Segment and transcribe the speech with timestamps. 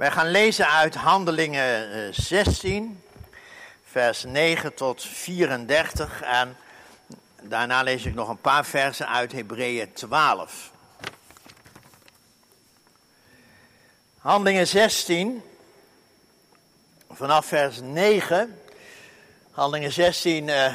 [0.00, 3.02] Wij gaan lezen uit Handelingen 16,
[3.84, 6.56] vers 9 tot 34 en
[7.42, 10.70] daarna lees ik nog een paar versen uit Hebreeën 12.
[14.18, 15.42] Handelingen 16,
[17.10, 18.60] vanaf vers 9.
[19.50, 20.72] Handelingen 16, uh,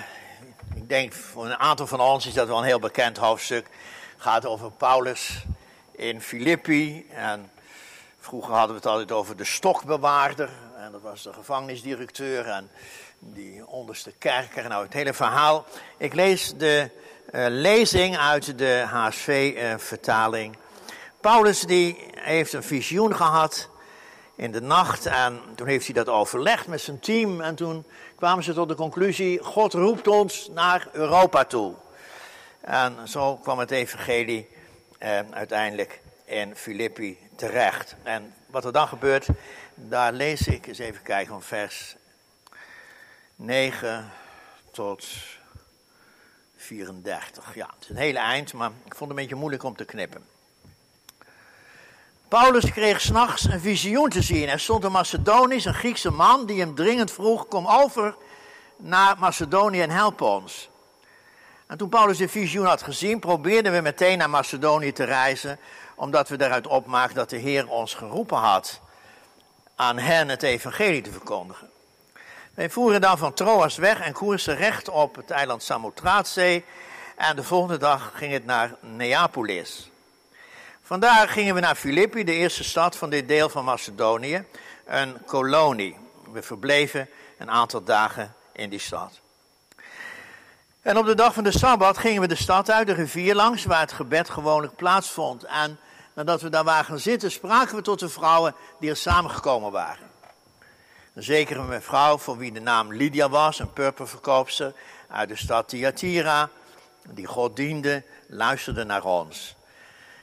[0.76, 3.68] ik denk voor een aantal van ons is dat wel een heel bekend hoofdstuk.
[4.14, 5.44] Het gaat over Paulus
[5.92, 7.08] in Filippi.
[7.10, 7.50] En
[8.26, 10.50] vroeger hadden we het altijd over de stokbewaarder.
[10.78, 12.70] En dat was de gevangenisdirecteur en
[13.20, 14.70] die onderste kerker.
[14.70, 15.66] Nou, het hele verhaal.
[15.98, 16.90] Ik lees de
[17.32, 20.56] uh, lezing uit de HSV-vertaling.
[20.56, 20.62] Uh,
[21.22, 23.70] Paulus die heeft een visioen gehad
[24.36, 27.86] in de nacht en toen heeft hij dat overlegd met zijn team en toen
[28.16, 31.74] kwamen ze tot de conclusie, God roept ons naar Europa toe.
[32.62, 34.48] En zo kwam het evangelie
[34.98, 37.96] eh, uiteindelijk in Filippi terecht.
[38.04, 39.28] En wat er dan gebeurt,
[39.76, 41.96] daar lees ik eens even kijken van vers
[43.36, 44.12] 9
[44.72, 45.06] tot
[46.56, 47.56] 34.
[47.56, 49.86] Ja, het is een hele eind, maar ik vond het een beetje moeilijk om te
[49.86, 50.26] knippen.
[52.28, 54.50] Paulus kreeg s'nachts een visioen te zien.
[54.50, 58.16] Er stond een Macedonisch, een Griekse man, die hem dringend vroeg: Kom over
[58.78, 60.70] naar Macedonië en help ons.
[61.68, 65.60] En toen Paulus de visioen had gezien, probeerden we meteen naar Macedonië te reizen,
[65.96, 68.80] omdat we daaruit opmaakten dat de Heer ons geroepen had
[69.76, 71.70] aan hen het evangelie te verkondigen.
[72.54, 76.66] Wij voeren dan van Troas weg en koersen recht op het eiland Samothraatzee.
[77.16, 79.90] En de volgende dag ging het naar Neapolis.
[80.82, 84.46] Vandaar gingen we naar Filippi, de eerste stad van dit deel van Macedonië,
[84.86, 85.98] een kolonie.
[86.32, 89.20] We verbleven een aantal dagen in die stad.
[90.86, 93.66] En op de dag van de Sabbat gingen we de stad uit, de rivier langs,
[93.66, 95.44] waar het gebed gewoonlijk plaatsvond.
[95.44, 95.80] En
[96.14, 100.10] nadat we daar waren gaan zitten, spraken we tot de vrouwen die er samengekomen waren.
[101.14, 104.74] Een zekere mevrouw, voor wie de naam Lydia was, een purperverkoopster
[105.10, 106.50] uit de stad Thyatira,
[107.10, 109.56] die God diende, luisterde naar ons.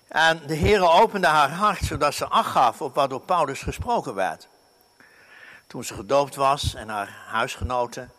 [0.08, 4.14] En de Heer opende haar hart, zodat ze acht gaf op wat door Paulus gesproken
[4.14, 4.48] werd.
[5.66, 8.12] Toen ze gedoopt was en haar huisgenoten,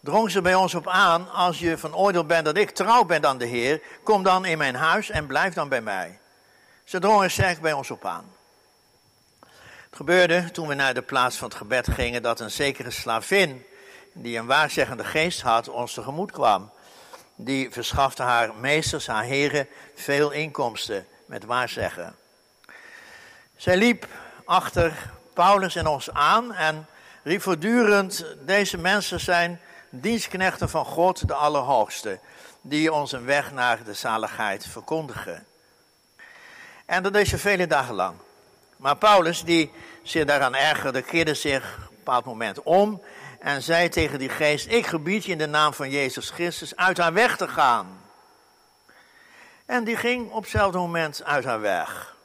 [0.00, 3.26] drong ze bij ons op aan, als je van oordeel bent dat ik trouw ben
[3.26, 6.18] aan de Heer, kom dan in mijn huis en blijf dan bij mij.
[6.84, 8.32] Ze drong er sterk bij ons op aan.
[9.88, 13.66] Het gebeurde toen we naar de plaats van het gebed gingen dat een zekere slavin,
[14.12, 16.70] die een waarzeggende geest had, ons tegemoet kwam.
[17.34, 22.16] Die verschafte haar meesters, haar heren, veel inkomsten met waarzeggen.
[23.56, 24.06] Zij liep
[24.44, 26.86] achter Paulus en ons aan en
[27.22, 29.60] riep voortdurend: Deze mensen zijn
[29.90, 32.18] dienstknechten van God, de Allerhoogste,
[32.60, 35.46] die ons een weg naar de zaligheid verkondigen.
[36.86, 38.16] En dat deed ze vele dagen lang.
[38.76, 39.72] Maar Paulus, die
[40.02, 43.02] zich daaraan ergerde, keerde zich op een bepaald moment om
[43.38, 46.98] en zei tegen die geest: Ik gebied je in de naam van Jezus Christus uit
[46.98, 48.00] haar weg te gaan.
[49.66, 52.16] En die ging op hetzelfde moment uit haar weg.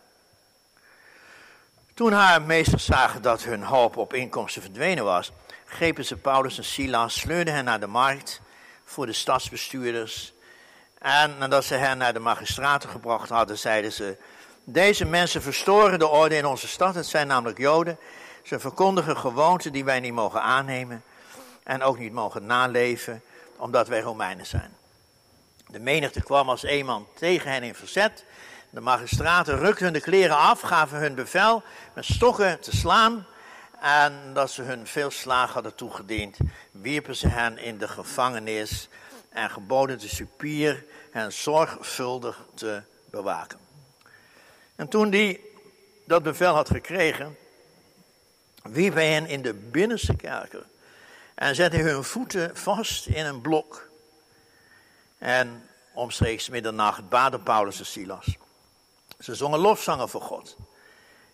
[1.94, 5.32] Toen haar meesters zagen dat hun hoop op inkomsten verdwenen was,
[5.74, 8.42] grepen ze Paulus en Silas, sleurden hen naar de markt
[8.86, 10.34] voor de stadsbestuurders.
[10.98, 14.18] En nadat ze hen naar de magistraten gebracht hadden, zeiden ze:
[14.64, 16.96] Deze mensen verstoren de orde in onze stad.
[16.96, 17.98] Het zijn namelijk Joden.
[18.44, 21.04] Ze verkondigen gewoonten die wij niet mogen aannemen
[21.64, 23.22] en ook niet mogen naleven,
[23.56, 24.76] omdat wij Romeinen zijn.
[25.68, 28.26] De menigte kwam als een man tegen hen in verzet.
[28.70, 31.64] De magistraten rukten hun de kleren af, gaven hun bevel
[31.94, 33.26] met stokken te slaan.
[33.84, 36.38] En dat ze hun veel slagen hadden toegediend,
[36.72, 38.88] wierpen ze hen in de gevangenis
[39.30, 42.82] en geboden de supier hen zorgvuldig te
[43.12, 43.60] bewaken.
[44.76, 45.40] En toen die
[46.06, 47.38] dat bevel had gekregen,
[48.62, 50.66] wierp hij hen in de binnenste kerker
[51.36, 53.90] en zette hun voeten vast in een blok.
[55.18, 58.38] En omstreeks middernacht baden Paulus en Silas.
[59.20, 60.58] Ze zongen lofzangen voor God.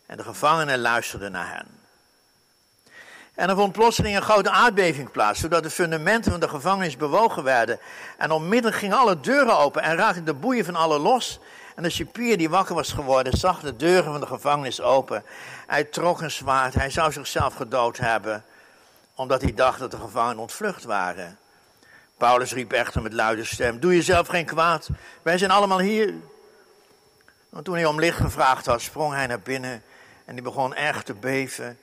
[0.05, 1.78] En de gevangenen luisterden naar hen.
[3.39, 7.43] En er vond plotseling een grote aardbeving plaats, zodat de fundamenten van de gevangenis bewogen
[7.43, 7.79] werden.
[8.17, 11.39] En onmiddellijk gingen alle deuren open en raakten de boeien van alle los.
[11.75, 15.23] En de cipier die wakker was geworden, zag de deuren van de gevangenis open.
[15.67, 18.43] Hij trok een zwaard, hij zou zichzelf gedood hebben,
[19.15, 21.37] omdat hij dacht dat de gevangenen ontvlucht waren.
[22.17, 24.89] Paulus riep echter met luide stem: Doe jezelf geen kwaad,
[25.21, 26.13] wij zijn allemaal hier.
[27.53, 29.83] En toen hij om licht gevraagd had, sprong hij naar binnen
[30.25, 31.77] en hij begon erg te beven.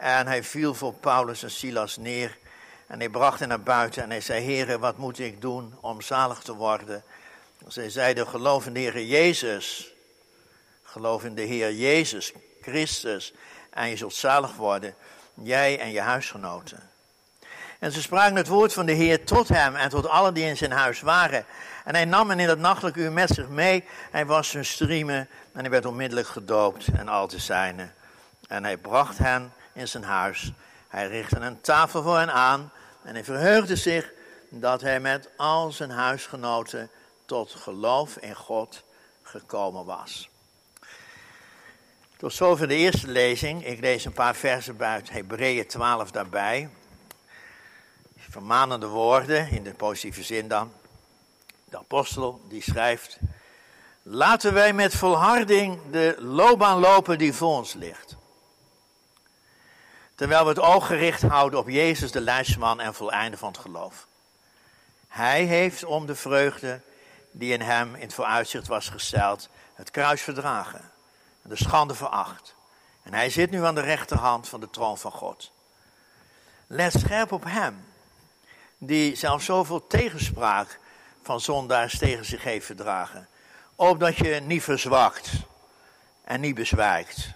[0.00, 2.38] En hij viel voor Paulus en Silas neer.
[2.86, 6.00] En hij bracht hen naar buiten en hij zei: Heren, wat moet ik doen om
[6.00, 7.02] zalig te worden?
[7.66, 9.92] Zij zeiden: Geloof in de Heer Jezus.
[10.82, 13.32] Geloof in de Heer Jezus Christus
[13.70, 14.94] en je zult zalig worden,
[15.34, 16.90] jij en je huisgenoten.
[17.78, 20.56] En ze spraken het woord van de Heer tot hem en tot allen die in
[20.56, 21.44] zijn huis waren.
[21.84, 23.84] En hij nam hen in het nachtelijke uur met zich mee.
[24.10, 27.94] Hij was hun striemen en hij werd onmiddellijk gedoopt en al te zijnen.
[28.48, 30.52] En hij bracht hen in zijn huis.
[30.88, 32.72] Hij richtte een tafel voor hen aan
[33.02, 34.12] en hij verheugde zich
[34.48, 36.90] dat hij met al zijn huisgenoten
[37.24, 38.82] tot geloof in God
[39.22, 40.28] gekomen was.
[42.16, 43.66] Tot zover de eerste lezing.
[43.66, 46.68] Ik lees een paar versen buiten Hebreeën 12 daarbij.
[48.30, 50.72] Vermanende woorden, in de positieve zin dan.
[51.64, 53.18] De apostel die schrijft,
[54.02, 58.16] laten wij met volharding de loopbaan lopen die voor ons ligt.
[60.20, 64.06] Terwijl we het oog gericht houden op Jezus, de leidsman en voleinde van het geloof.
[65.08, 66.80] Hij heeft om de vreugde
[67.30, 70.90] die in hem in het vooruitzicht was gesteld, het kruis verdragen
[71.42, 72.54] en de schande veracht.
[73.02, 75.52] En hij zit nu aan de rechterhand van de troon van God.
[76.66, 77.84] Let scherp op hem,
[78.78, 80.78] die zelfs zoveel tegenspraak
[81.22, 83.28] van zondaars tegen zich heeft verdragen.
[83.74, 85.30] Opdat je niet verzwakt
[86.24, 87.32] en niet bezwijkt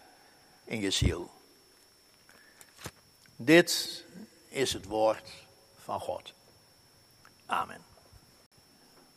[0.65, 1.34] in je ziel.
[3.37, 4.05] Dit
[4.49, 5.31] is het woord
[5.85, 6.33] van God.
[7.47, 7.85] Amen.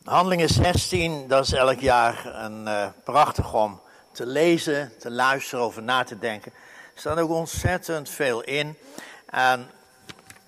[0.03, 3.81] Handelingen 16, dat is elk jaar een uh, prachtig om
[4.11, 6.51] te lezen, te luisteren, over na te denken.
[6.93, 8.77] Er staat ook ontzettend veel in.
[9.25, 9.69] En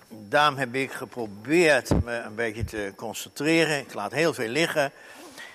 [0.08, 3.78] daarom heb ik geprobeerd me een beetje te concentreren.
[3.78, 4.92] Ik laat heel veel liggen.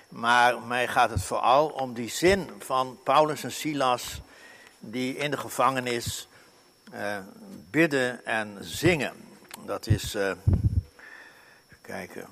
[0.09, 4.21] Maar mij gaat het vooral om die zin van Paulus en Silas,
[4.79, 6.27] die in de gevangenis
[6.93, 7.17] uh,
[7.69, 9.13] bidden en zingen.
[9.65, 10.37] Dat is, uh, even
[11.81, 12.25] kijken,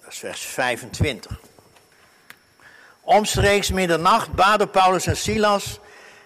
[0.00, 1.40] dat is vers 25.
[3.00, 5.80] Omstreeks middernacht baden Paulus en Silas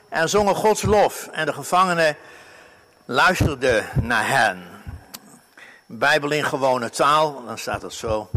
[0.09, 1.29] en zongen Gods lof.
[1.33, 2.17] En de gevangenen
[3.05, 4.67] luisterden naar hen.
[5.87, 8.31] Bijbel in gewone taal, dan staat het zo.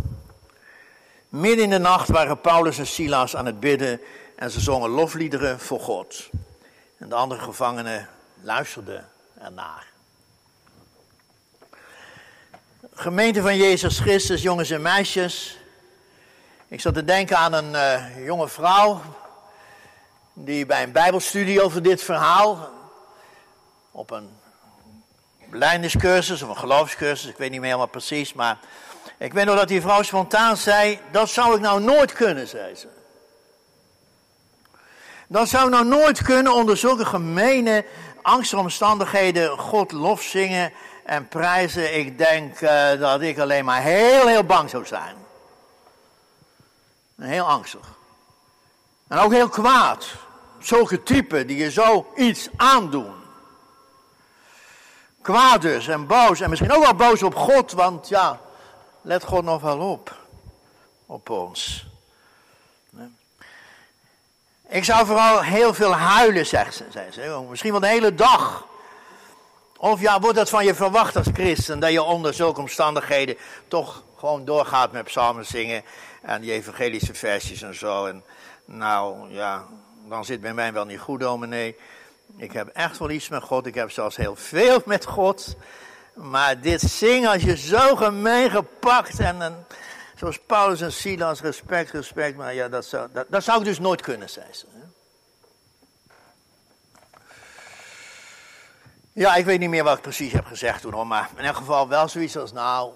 [1.29, 4.01] Midden in de nacht waren Paulus en Silas aan het bidden
[4.35, 6.29] en ze zongen lofliederen voor God.
[7.01, 8.09] En de andere gevangenen
[8.41, 9.09] luisterden
[9.39, 9.85] ernaar.
[12.93, 15.57] Gemeente van Jezus Christus, jongens en meisjes.
[16.67, 19.01] Ik zat te denken aan een uh, jonge vrouw
[20.33, 22.69] die bij een bijbelstudie over dit verhaal
[23.91, 24.29] op een
[25.49, 28.57] blijndiscursus of een geloofscursus, ik weet niet meer helemaal precies, maar
[29.17, 32.75] ik weet nog dat die vrouw spontaan zei, dat zou ik nou nooit kunnen, zei
[32.75, 33.00] ze.
[35.31, 37.85] Dat zou nou nooit kunnen onder zulke gemene
[38.21, 40.73] angstomstandigheden God lof zingen
[41.05, 41.97] en prijzen.
[41.97, 45.15] Ik denk uh, dat ik alleen maar heel, heel bang zou zijn.
[47.21, 47.87] Heel angstig.
[49.07, 50.07] En ook heel kwaad.
[50.59, 53.13] Zulke typen die je zoiets aandoen.
[55.21, 56.39] Kwaad dus en boos.
[56.39, 58.39] En misschien ook wel boos op God, want ja,
[59.01, 60.15] let God nog wel op.
[61.05, 61.90] Op ons.
[64.71, 66.85] Ik zou vooral heel veel huilen, zegt ze.
[67.11, 67.45] Ze.
[67.49, 68.65] Misschien wel de hele dag.
[69.77, 73.37] Of ja, wordt dat van je verwacht als christen, dat je onder zulke omstandigheden
[73.67, 75.83] toch gewoon doorgaat met psalmen zingen
[76.21, 78.05] en die evangelische versjes en zo.
[78.05, 78.23] En
[78.65, 79.65] nou ja,
[80.07, 81.75] dan zit bij mij wel niet goed, dominee.
[82.37, 85.55] Ik heb echt wel iets met God, ik heb zelfs heel veel met God.
[86.13, 89.65] Maar dit zingen als je zo gemeen gepakt en, en
[90.21, 92.37] zoals Paulus en Silas, respect, respect.
[92.37, 94.65] Maar ja, dat zou, dat, zou ik dus nooit kunnen, zei ze.
[99.13, 101.87] Ja, ik weet niet meer wat ik precies heb gezegd toen maar in elk geval
[101.87, 102.91] wel zoiets als, nou,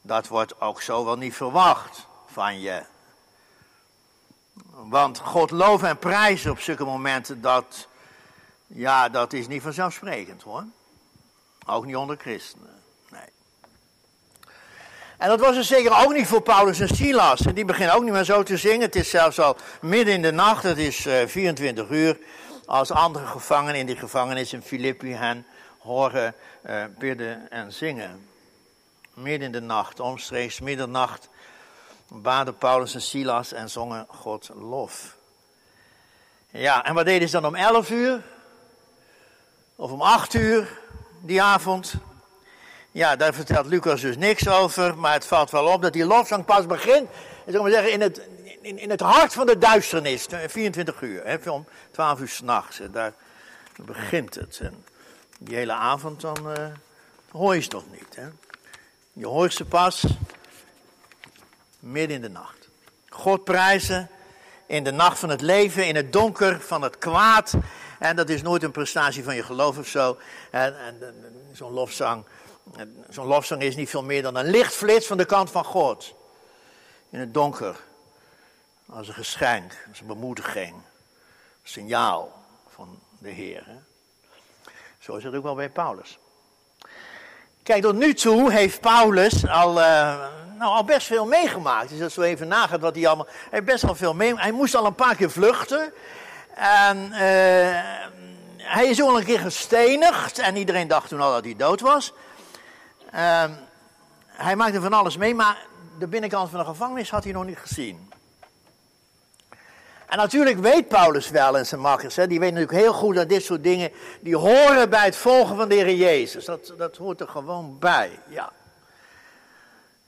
[0.00, 2.82] dat wordt ook zo wel niet verwacht van je.
[4.70, 7.88] Want God loven en prijzen op zulke momenten, dat,
[8.66, 10.64] ja, dat is niet vanzelfsprekend hoor.
[11.66, 12.77] Ook niet onder christenen.
[15.18, 17.40] En dat was er zeker ook niet voor Paulus en Silas.
[17.40, 18.80] En die beginnen ook niet meer zo te zingen.
[18.80, 22.18] Het is zelfs al midden in de nacht, het is uh, eh, 24 uur.
[22.66, 25.46] Als andere gevangenen in die gevangenis in Filippi hen
[25.78, 26.34] horen
[26.66, 28.28] uh, bidden en zingen.
[29.14, 31.28] Midden in de nacht, omstreeks middernacht,
[32.08, 35.16] baden Paulus en Silas en zongen God lof.
[36.50, 38.22] Ja, en wat deden ze dan om 11 uur?
[39.76, 40.78] Of om 8 uur
[41.20, 41.94] die avond?
[42.90, 46.44] Ja, daar vertelt Lucas dus niks over, maar het valt wel op dat die lofzang
[46.44, 47.08] pas begint,
[47.46, 48.20] zeg maar zeggen, in het,
[48.60, 53.12] in, in het hart van de duisternis, 24 uur, hè, om 12 uur s'nachts, daar
[53.76, 54.58] begint het.
[54.62, 54.84] En
[55.38, 56.66] die hele avond dan uh,
[57.30, 58.16] hoor je ze nog niet.
[58.16, 58.26] Hè.
[59.12, 60.06] Je hoort ze pas
[61.78, 62.68] midden in de nacht.
[63.08, 64.10] God prijzen
[64.66, 67.54] in de nacht van het leven, in het donker van het kwaad.
[67.98, 70.18] En dat is nooit een prestatie van je geloof of zo.
[70.50, 70.96] En, en,
[71.52, 72.24] zo'n lofzang,
[73.08, 76.14] zo'n lofzang is niet veel meer dan een lichtflits van de kant van God.
[77.10, 77.76] In het donker.
[78.86, 80.74] Als een geschenk, als een bemoediging.
[80.74, 80.82] Een
[81.62, 83.66] signaal van de Heer.
[84.98, 86.18] Zo is het ook wel bij Paulus.
[87.62, 89.84] Kijk, tot nu toe heeft Paulus al, uh,
[90.58, 91.88] nou, al best veel meegemaakt.
[91.88, 93.26] Dus als we even nagaat wat hij allemaal...
[93.26, 94.46] Hij heeft best wel veel meegemaakt.
[94.46, 95.92] Hij moest al een paar keer vluchten.
[96.54, 97.18] En uh,
[98.56, 100.38] hij is ook al een keer gestenigd.
[100.38, 102.12] En iedereen dacht toen al dat hij dood was.
[103.14, 103.44] Uh,
[104.26, 105.66] hij maakte van alles mee, maar
[105.98, 108.10] de binnenkant van de gevangenis had hij nog niet gezien.
[110.08, 113.28] En natuurlijk weet Paulus wel en zijn makkers, hè, die weten natuurlijk heel goed dat
[113.28, 116.44] dit soort dingen, die horen bij het volgen van de Heer Jezus.
[116.44, 118.52] Dat, dat hoort er gewoon bij, ja.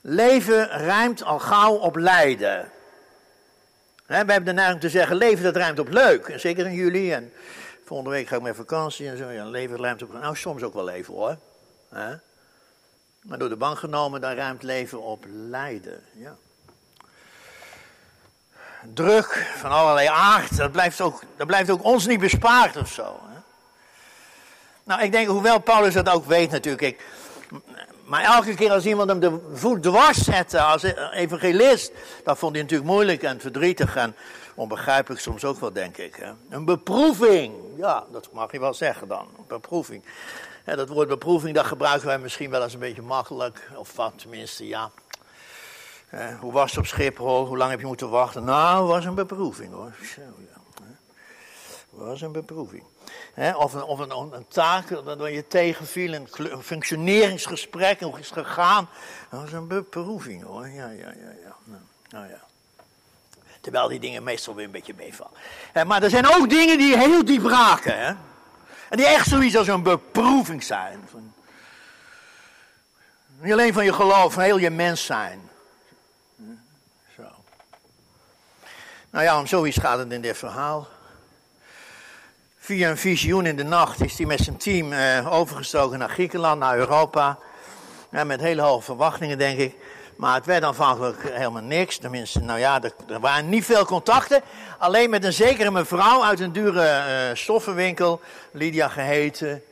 [0.01, 2.71] Leven ruimt al gauw op lijden.
[4.05, 6.27] we hebben de neiging te zeggen, leven dat ruimt op leuk.
[6.27, 7.33] En zeker in juli en
[7.85, 9.29] volgende week ga ik met vakantie en zo.
[9.29, 11.37] Ja, leven ruimt op, nou soms ook wel even hoor.
[13.21, 16.35] Maar door de bank genomen, dan ruimt leven op lijden, ja
[18.93, 23.03] druk van allerlei aard, dat blijft ook, dat blijft ook ons niet bespaard of zo.
[23.03, 23.39] Hè?
[24.83, 27.05] Nou, ik denk, hoewel Paulus dat ook weet natuurlijk, ik,
[28.05, 31.91] maar elke keer als iemand hem de voet dwars zette als evangelist,
[32.23, 34.15] dat vond hij natuurlijk moeilijk en verdrietig en
[34.55, 36.15] onbegrijpelijk soms ook wel, denk ik.
[36.15, 36.31] Hè?
[36.49, 40.03] Een beproeving, ja, dat mag je wel zeggen dan, een beproeving.
[40.65, 44.67] Dat woord beproeving, dat gebruiken wij misschien wel eens een beetje makkelijk, of wat tenminste,
[44.67, 44.91] ja.
[46.09, 47.45] Eh, hoe was het op Schiphol?
[47.45, 48.43] Hoe lang heb je moeten wachten?
[48.43, 49.93] Nou, was een beproeving hoor.
[50.15, 50.61] Zo, ja.
[51.89, 52.83] Was een beproeving.
[53.55, 56.27] of een, of een, een taak dat je tegenviel, een,
[56.61, 58.89] functioneringsgesprek, hoe is het gegaan?
[59.29, 60.67] Dat was een beproeving hoor.
[60.67, 61.55] Ja, ja, ja, ja.
[61.63, 62.41] Nou, nou ja.
[63.61, 65.87] Terwijl die dingen meestal weer een beetje meevallen.
[65.87, 67.99] maar er zijn ook dingen die heel diep raken.
[67.99, 68.13] Hè?
[68.91, 70.99] En die echt zoiets als een beproeving zijn.
[71.11, 71.33] Van,
[73.39, 75.49] niet alleen van je geloof, van heel je mens zijn.
[79.09, 80.87] Nou ja, om zoiets gaat het in dit verhaal.
[82.57, 86.59] Via een visioen in de nacht is hij met zijn team uh, overgestoken naar Griekenland,
[86.59, 87.37] naar Europa.
[88.11, 89.75] Ja, met hele hoge verwachtingen, denk ik.
[90.21, 91.97] Maar het werd aanvankelijk helemaal niks.
[91.97, 94.41] Tenminste, nou ja, er, waren niet veel contacten.
[94.77, 96.83] Alleen met een zekere mevrouw uit een dure
[97.29, 99.63] uh, stoffenwinkel, Lydia geheten.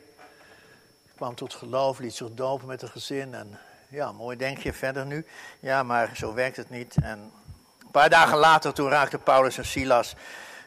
[1.16, 3.34] Kwam tot geloof, liet zich dopen met een gezin.
[3.34, 5.26] En ja, mooi denk je verder nu.
[5.60, 6.94] Ja, maar zo werkt het niet.
[7.02, 7.18] En
[7.80, 10.14] een paar dagen later, toen raakten Paulus en Silas,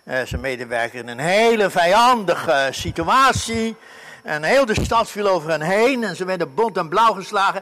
[0.03, 3.75] eh, zijn medewerker, in een hele vijandige situatie.
[4.23, 7.61] En heel de stad viel over hen heen en ze werden bont en blauw geslagen.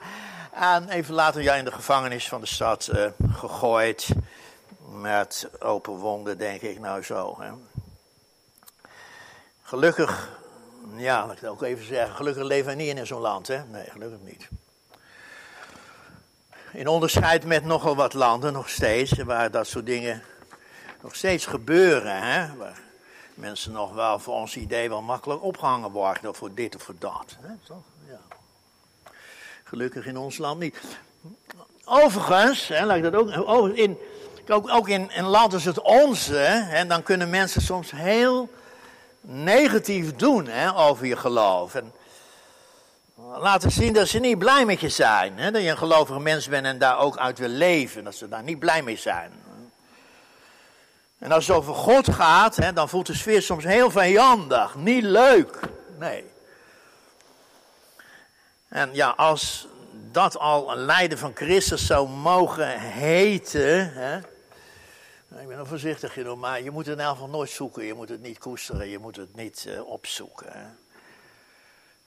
[0.51, 4.09] En even later ja, in de gevangenis van de stad eh, gegooid.
[4.89, 7.37] Met open wonden, denk ik, nou zo.
[7.39, 7.51] Hè.
[9.61, 10.29] Gelukkig,
[10.95, 13.63] ja, laat ik het ook even zeggen, gelukkig leven we niet in zo'n land, hè?
[13.65, 14.47] Nee, gelukkig niet.
[16.71, 20.23] In onderscheid met nogal wat landen nog steeds, waar dat soort dingen
[21.01, 22.21] nog steeds gebeuren.
[22.21, 22.55] Hè?
[22.55, 22.81] Waar
[23.33, 27.37] mensen nog wel voor ons idee wel makkelijk opgehangen worden, voor dit of voor dat.
[27.41, 27.53] Hè?
[27.63, 27.90] Toch?
[29.71, 30.77] Gelukkig in ons land niet.
[31.85, 33.97] Overigens, hè, laat ik dat ook, oh, in,
[34.47, 38.49] ook, ook in, in land als het onze, hè, dan kunnen mensen soms heel
[39.21, 41.75] negatief doen hè, over je geloof.
[41.75, 41.93] En
[43.15, 45.37] laten zien dat ze niet blij met je zijn.
[45.37, 45.51] Hè?
[45.51, 48.03] Dat je een gelovige mens bent en daar ook uit wil leven.
[48.03, 49.31] Dat ze daar niet blij mee zijn.
[51.17, 54.75] En als het over God gaat, hè, dan voelt de sfeer soms heel vijandig.
[54.75, 55.59] Niet leuk.
[55.99, 56.30] Nee.
[58.71, 59.67] En ja, als
[60.11, 63.93] dat al een lijden van Christus zou mogen heten.
[63.93, 64.17] Hè,
[65.41, 67.85] ik ben er voorzichtig in, maar je moet het in elk geval nooit zoeken.
[67.85, 70.51] Je moet het niet koesteren, je moet het niet uh, opzoeken.
[70.51, 70.65] Hè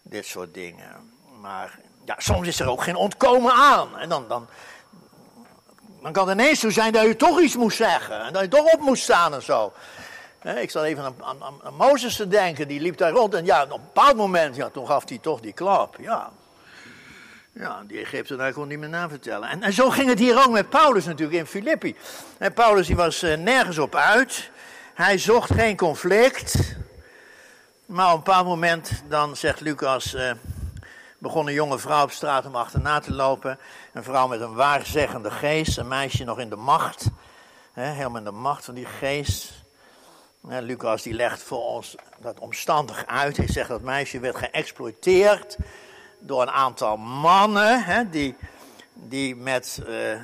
[0.05, 1.13] dit soort dingen.
[1.41, 3.99] Maar ja, soms is er ook geen ontkomen aan.
[3.99, 4.47] En dan, dan,
[6.03, 8.25] dan kan het ineens zo zijn dat je toch iets moest zeggen.
[8.25, 9.73] En dat je toch op moest staan en zo.
[10.43, 13.35] Ik zat even aan, aan, aan, Mozes te denken, die liep daar rond.
[13.35, 15.97] En ja, op een bepaald moment, ja, toen gaf hij toch die klap.
[16.01, 16.31] Ja,
[17.55, 19.49] ja die Egyptenaar kon niet meer navertellen.
[19.49, 21.97] En, en zo ging het hier ook met Paulus natuurlijk in Filippi.
[22.39, 24.51] En Paulus die was uh, nergens op uit.
[24.95, 26.77] Hij zocht geen conflict.
[27.87, 30.33] Maar op een bepaald moment, dan zegt Lucas, eh,
[31.19, 33.59] begon een jonge vrouw op straat om achterna te lopen.
[33.93, 37.07] Een vrouw met een waarzeggende geest, een meisje nog in de macht.
[37.73, 39.53] Hè, helemaal in de macht van die geest.
[40.41, 43.37] Lucas die legt voor ons dat omstandig uit.
[43.37, 45.57] Hij zegt dat meisje werd geëxploiteerd
[46.27, 47.85] door een aantal mannen.
[47.85, 48.37] Hè, die
[48.95, 50.23] die, met, uh,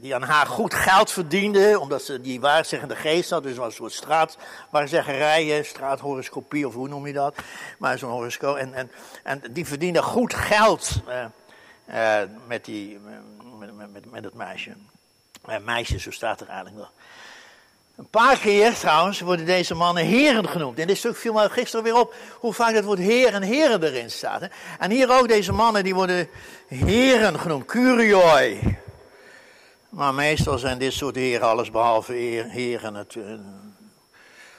[0.00, 3.42] die aan haar goed geld verdiende, omdat ze die waarzeggende geest had.
[3.42, 7.34] Dus was een soort straatwaarzeggerijen, straathoroscopie of hoe noem je dat.
[7.78, 8.56] Maar zo'n horoscoop.
[8.56, 8.90] En, en,
[9.22, 11.24] en die verdiende goed geld uh,
[11.88, 12.98] uh, met, die,
[13.58, 14.72] met, met, met het meisje.
[15.64, 16.92] meisje, zo staat er eigenlijk nog.
[17.96, 20.78] Een paar keer trouwens worden deze mannen heren genoemd.
[20.78, 23.82] En dit stuk viel me gisteren weer op hoe vaak het woord heer en heren
[23.82, 24.40] erin staat.
[24.40, 24.46] Hè?
[24.78, 26.28] En hier ook deze mannen die worden
[26.66, 28.78] heren genoemd, curioi.
[29.88, 33.42] Maar meestal zijn dit soort heren alles behalve heren natuurlijk.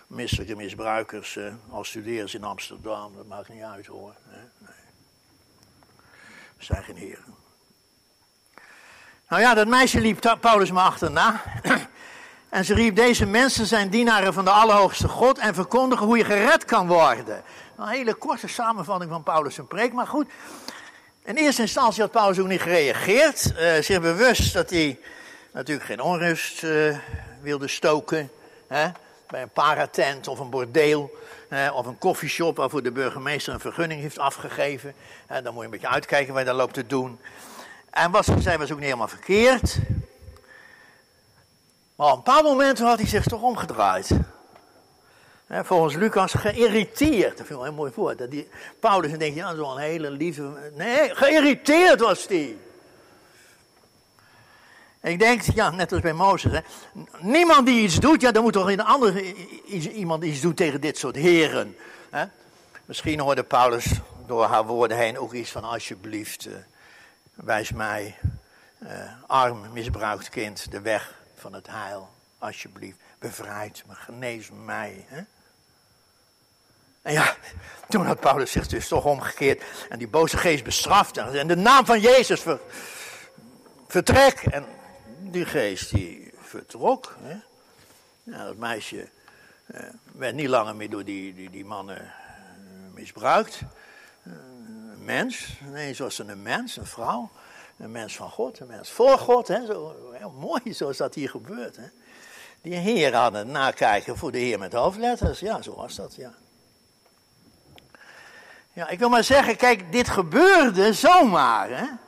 [0.08, 4.14] Misselijke misbruikers, eh, als studeren ze in Amsterdam, dat maakt niet uit hoor.
[4.32, 4.76] Nee, nee.
[6.58, 7.36] zijn geen heren.
[9.30, 11.42] Nou ja, dat meisje liep Paulus maar achterna.
[12.54, 16.26] En ze riep, deze mensen zijn dienaren van de Allerhoogste God en verkondigen hoe je
[16.26, 17.44] gered kan worden.
[17.78, 20.28] Een hele korte samenvatting van Paulus' een preek, maar goed.
[21.24, 23.54] In eerste instantie had Paulus ook niet gereageerd.
[23.60, 25.00] Uh, zich bewust dat hij
[25.52, 26.98] natuurlijk geen onrust uh,
[27.42, 28.32] wilde stoken.
[28.68, 28.88] Hè,
[29.28, 31.18] bij een paratent of een bordeel.
[31.74, 34.94] of een koffieshop waarvoor de burgemeester een vergunning heeft afgegeven.
[35.28, 37.20] dan moet je een beetje uitkijken waar je dat loopt te doen.
[37.90, 39.78] En wat ze zei was ook niet helemaal verkeerd.
[41.96, 44.10] Maar op een paar momenten had hij zich toch omgedraaid.
[45.48, 47.38] volgens Lucas geïrriteerd.
[47.38, 48.18] Dat vind ik wel een mooi woord.
[48.18, 50.72] Dat die, Paulus en denkt, ja, zo'n hele lieve.
[50.76, 52.58] Nee, geïrriteerd was hij.
[55.02, 56.52] Ik denk, ja, net als bij Mozes.
[56.52, 56.60] Hè,
[57.20, 59.36] niemand die iets doet, ja, dan moet toch een andere
[59.94, 61.76] iemand iets doen tegen dit soort heren.
[62.10, 62.26] Hè.
[62.86, 63.86] Misschien hoorde Paulus
[64.26, 66.54] door haar woorden heen ook iets van: alsjeblieft, uh,
[67.34, 68.18] wijs mij,
[68.84, 68.90] uh,
[69.28, 72.10] arm, misbruikt kind, de weg van het heil.
[72.38, 75.06] Alsjeblieft, bevrijd me, genees mij.
[75.08, 75.22] Hè?
[77.02, 77.36] En ja,
[77.90, 81.18] toen had Paulus zich dus toch omgekeerd en die boze geest bestraft.
[81.18, 82.60] En de naam van Jezus ver,
[83.88, 84.42] vertrek.
[84.42, 84.66] En
[85.20, 87.16] die geest die vertrok.
[87.22, 87.36] Hè?
[88.24, 89.10] Nou, dat meisje
[89.66, 92.10] eh, werd niet langer meer door die, die, die mannen eh,
[92.94, 93.62] misbruikt.
[94.24, 94.34] Uh,
[94.94, 97.32] een mens, nee, zoals een mens, een vrouw.
[97.78, 99.48] Een mens van God, een mens voor God.
[99.48, 99.66] Hè?
[99.66, 101.76] Zo, heel mooi zoals dat hier gebeurt.
[101.76, 101.88] Hè?
[102.62, 105.40] Die Heer hadden nakijken voor de Heer met hoofdletters.
[105.40, 106.34] Ja, zo was dat, ja.
[108.74, 112.00] Ja, ik wil maar zeggen, kijk, dit gebeurde zomaar.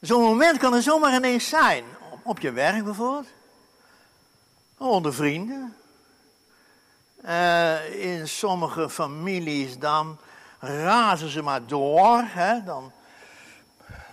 [0.00, 1.84] Zo'n moment kan er zomaar ineens zijn.
[2.22, 3.26] Op je werk bijvoorbeeld.
[4.76, 5.76] Onder vrienden.
[7.24, 10.18] Uh, in sommige families dan
[10.60, 12.22] razen ze maar door.
[12.24, 12.62] Hè?
[12.64, 12.92] Dan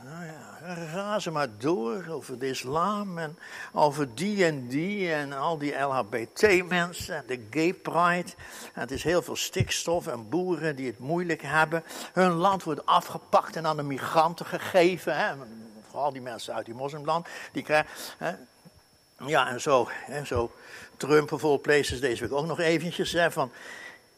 [0.03, 3.37] nou ja, razen maar door over de islam en
[3.73, 8.31] over die en die en al die LHBT-mensen en de gay pride.
[8.73, 11.83] En het is heel veel stikstof en boeren die het moeilijk hebben.
[12.13, 15.17] Hun land wordt afgepakt en aan de migranten gegeven.
[15.17, 15.33] Hè.
[15.89, 17.89] Vooral die mensen uit die moslimland, die krijgen...
[18.17, 18.31] Hè.
[19.25, 20.51] Ja, en zo, hè, zo
[20.97, 23.11] Trump places deze week ook nog eventjes.
[23.11, 23.51] Hè, van,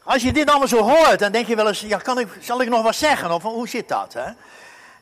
[0.03, 2.61] als je dit allemaal zo hoort, dan denk je wel eens, ja, kan ik, zal
[2.61, 3.31] ik nog wat zeggen?
[3.31, 4.13] Of hoe zit dat?
[4.13, 4.31] Hè?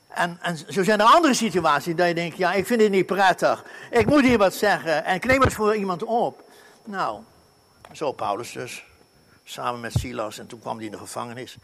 [0.10, 3.06] En, en zo zijn er andere situaties dat je denkt, ja, ik vind het niet
[3.06, 3.64] prettig.
[3.90, 6.44] Ik moet hier wat zeggen en ik neem het voor iemand op.
[6.84, 7.20] Nou,
[7.92, 8.86] zo Paulus dus,
[9.44, 11.58] samen met Silas en toen kwam hij in de gevangenis.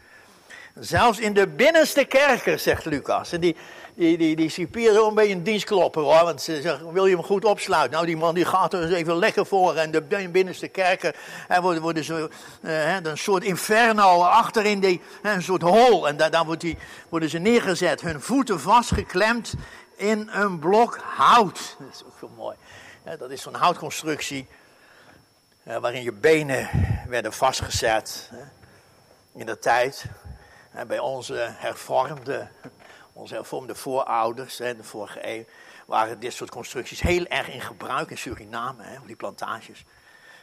[0.80, 3.32] Zelfs in de binnenste kerken, zegt Lucas.
[3.32, 3.56] En die,
[3.94, 6.24] die, die, die cipier zo een beetje een dienstklopper hoor.
[6.24, 7.92] Want ze zeggen, wil je hem goed opsluiten?
[7.92, 9.76] Nou, die man die gaat er eens even lekker voor.
[9.76, 11.12] En de binnenste kerken
[11.48, 12.28] hè, worden, worden zo,
[12.60, 16.08] uh, een soort inferno achterin, die, een soort hol.
[16.08, 18.00] En daar, wordt die, worden ze neergezet.
[18.00, 19.54] Hun voeten vastgeklemd
[19.96, 21.76] in een blok hout.
[21.78, 22.56] Dat is ook zo mooi.
[23.18, 24.46] dat is zo'n houtconstructie.
[25.64, 26.68] Uh, waarin je benen
[27.08, 28.30] werden vastgezet.
[28.30, 28.42] Hè,
[29.40, 30.04] in de tijd.
[30.86, 32.48] Bij onze hervormde
[33.16, 35.44] onze hervormde voorouders, hè, de vorige eeuw,
[35.86, 39.84] waren dit soort constructies heel erg in gebruik in Suriname, hè, die plantages.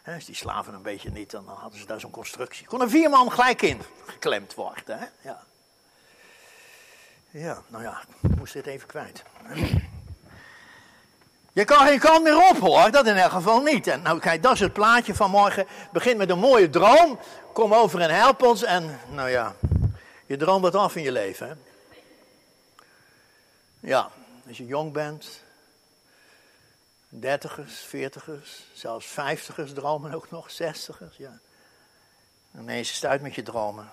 [0.04, 2.66] Hè, als die slaven een beetje niet, dan hadden ze daar zo'n constructie.
[2.66, 5.00] Kon er vier man gelijk in geklemd worden.
[5.00, 5.06] Hè?
[5.22, 5.44] Ja.
[7.32, 9.24] ja, nou ja, ik moest dit even kwijt.
[11.54, 13.88] Je kan geen kant meer op hoor, dat in elk geval niet.
[13.88, 15.68] En nou kijk, dat is het plaatje van morgen.
[15.92, 17.20] Begin met een mooie droom.
[17.54, 18.64] Kom over en help ons.
[18.64, 19.56] En nou ja,
[20.34, 21.48] je droomt wat af in je leven.
[21.48, 21.54] Hè?
[23.80, 24.12] Ja,
[24.48, 25.44] als je jong bent,
[27.10, 31.40] dertigers, veertigers, zelfs vijftigers dromen ook nog, zestigers, ja.
[32.58, 33.92] Ineens is het uit met je dromen.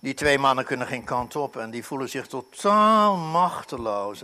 [0.00, 4.22] Die twee mannen kunnen geen kant op en die voelen zich totaal machteloos.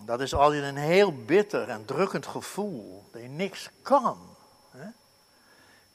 [0.00, 4.33] dat is altijd een heel bitter en drukkend gevoel, dat je niks kan.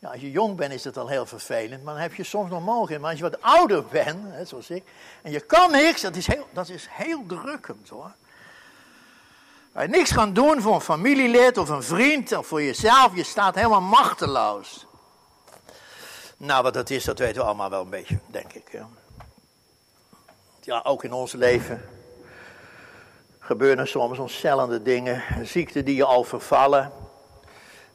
[0.01, 2.63] Als je jong bent is het al heel vervelend, maar dan heb je soms nog
[2.63, 3.01] mogelijk.
[3.01, 4.83] Maar als je wat ouder bent, hè, zoals ik,
[5.21, 8.11] en je kan niks, dat is heel, dat is heel drukkend hoor.
[9.73, 13.23] Als je niks kan doen voor een familielid of een vriend of voor jezelf, je
[13.23, 14.85] staat helemaal machteloos.
[16.37, 18.71] Nou, wat dat is, dat weten we allemaal wel een beetje, denk ik.
[18.71, 18.87] Ja,
[20.61, 21.85] ja ook in ons leven
[23.39, 25.23] gebeuren soms ontstellende dingen.
[25.47, 26.91] Ziekten die je al vervallen.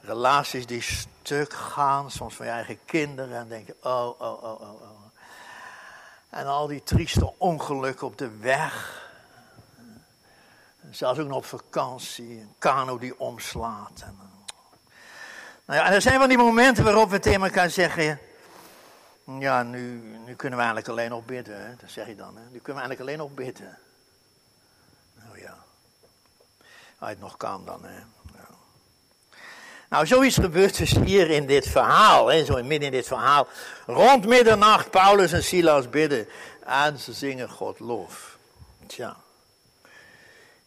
[0.00, 0.84] Relaties die
[1.26, 3.36] stuk gaan, soms van je eigen kinderen.
[3.36, 5.04] En denk je, oh, oh, oh, oh, oh.
[6.30, 9.02] En al die trieste ongelukken op de weg.
[10.90, 14.02] Zelfs ook nog op vakantie, een kano die omslaat.
[14.04, 14.18] En,
[15.64, 18.20] nou ja, er zijn van die momenten waarop we tegen elkaar zeggen...
[19.38, 21.66] Ja, nu, nu kunnen we eigenlijk alleen nog bidden.
[21.66, 21.76] Hè?
[21.76, 22.36] Dat zeg je dan.
[22.36, 22.42] Hè?
[22.42, 23.78] Nu kunnen we eigenlijk alleen nog bidden.
[25.14, 25.56] Nou ja.
[26.98, 27.84] Als het nog kan dan.
[27.84, 28.00] Hè?
[29.88, 33.48] Nou, zoiets gebeurt dus hier in dit verhaal, hè, zo midden in dit verhaal.
[33.86, 36.28] Rond middernacht, Paulus en Silas bidden
[36.66, 38.38] en ze zingen God lof.
[38.86, 39.16] Tja,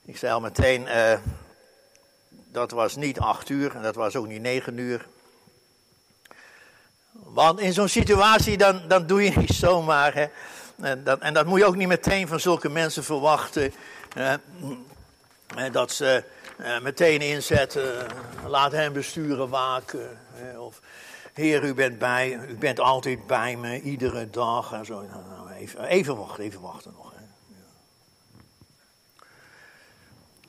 [0.06, 1.20] ik zei al meteen, uh,
[2.30, 5.08] dat was niet acht uur en dat was ook niet negen uur.
[7.12, 10.14] Want in zo'n situatie, dan, dan doe je niet zomaar.
[10.14, 10.26] Hè.
[10.82, 13.74] En, dat, en dat moet je ook niet meteen van zulke mensen verwachten.
[15.72, 16.24] dat ze
[16.60, 18.08] uh, meteen inzetten,
[18.48, 20.20] laat hem besturen waken.
[20.58, 20.82] of,
[21.34, 24.74] Heer, u bent bij, u bent altijd bij me, iedere dag.
[24.74, 25.02] En zo.
[25.02, 27.12] Nou, nou, even, even wachten, even wachten nog.
[27.16, 27.22] Hè.
[27.48, 27.66] Ja.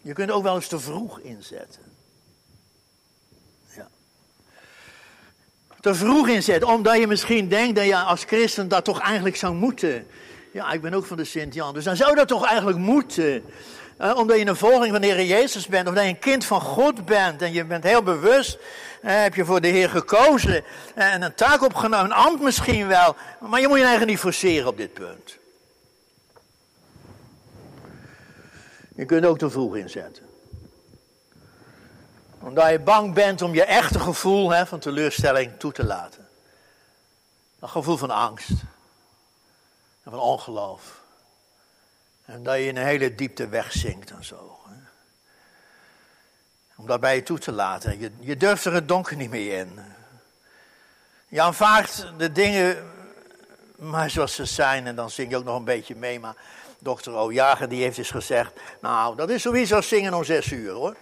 [0.03, 1.89] Je kunt ook wel eens te vroeg inzetten.
[5.81, 9.55] Te vroeg inzetten, omdat je misschien denkt dat je als christen dat toch eigenlijk zou
[9.55, 10.07] moeten.
[10.53, 13.45] Ja, ik ben ook van de Sint-Jan, dus dan zou dat toch eigenlijk moeten
[13.99, 16.61] omdat je een volging van de Heer Jezus bent, of dat je een kind van
[16.61, 18.59] God bent en je bent heel bewust,
[19.01, 23.61] heb je voor de Heer gekozen en een taak opgenomen, een ambt misschien wel, maar
[23.61, 25.39] je moet je eigen niet forceren op dit punt.
[28.95, 30.23] Je kunt ook te vroeg inzetten.
[32.39, 36.29] Omdat je bang bent om je echte gevoel hè, van teleurstelling toe te laten.
[37.59, 38.51] Een gevoel van angst
[40.03, 40.98] en van ongeloof.
[42.29, 44.59] En dat je in een hele diepte wegzinkt en zo.
[46.77, 47.99] Om dat bij je toe te laten.
[47.99, 49.79] Je, je durft er het donker niet meer in.
[51.29, 52.93] Je aanvaardt de dingen
[53.77, 54.87] maar zoals ze zijn.
[54.87, 56.21] En dan zing je ook nog een beetje mee.
[56.21, 56.35] Maar
[56.79, 58.53] dokter Ojager die heeft eens gezegd.
[58.81, 60.97] Nou, dat is als zingen om zes uur hoor.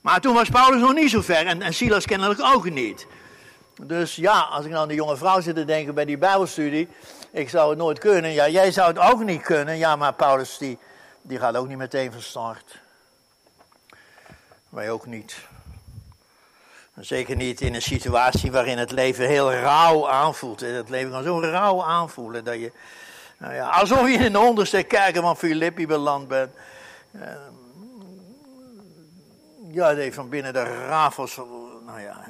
[0.00, 1.46] Maar toen was Paulus nog niet zo ver.
[1.46, 3.06] En, en Silas kennelijk ook niet.
[3.82, 6.88] Dus ja, als ik nou aan de jonge vrouw zit te denken bij die Bijbelstudie
[7.30, 8.30] ik zou het nooit kunnen.
[8.30, 9.76] Ja, jij zou het ook niet kunnen.
[9.76, 10.78] Ja, maar Paulus die,
[11.22, 12.80] die gaat ook niet meteen van start.
[14.68, 15.48] Wij ook niet.
[17.00, 20.60] Zeker niet in een situatie waarin het leven heel rauw aanvoelt.
[20.60, 22.72] Het leven kan zo rauw aanvoelen dat je,
[23.38, 26.54] nou ja, alsof je in de onderste kerken van Filippi beland bent.
[27.12, 27.52] Ehm,
[29.70, 31.36] ja, heeft van binnen de rafels,
[31.86, 32.24] nou ja,